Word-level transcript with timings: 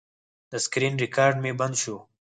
د 0.51 0.53
سکرین 0.65 0.93
ریکارډ 1.03 1.35
مې 1.43 1.51
بند 1.59 1.75
شو. 1.81 1.95